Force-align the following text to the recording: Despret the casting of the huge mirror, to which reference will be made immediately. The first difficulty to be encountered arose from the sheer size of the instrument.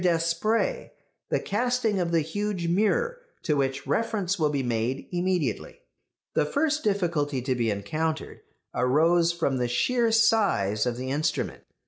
Despret 0.03 0.93
the 1.29 1.39
casting 1.39 1.99
of 1.99 2.11
the 2.11 2.21
huge 2.21 2.67
mirror, 2.67 3.19
to 3.43 3.55
which 3.55 3.85
reference 3.85 4.39
will 4.39 4.49
be 4.49 4.63
made 4.63 5.07
immediately. 5.11 5.81
The 6.33 6.43
first 6.47 6.83
difficulty 6.83 7.39
to 7.43 7.53
be 7.53 7.69
encountered 7.69 8.39
arose 8.73 9.31
from 9.31 9.57
the 9.57 9.67
sheer 9.67 10.11
size 10.11 10.87
of 10.87 10.97
the 10.97 11.11
instrument. 11.11 11.65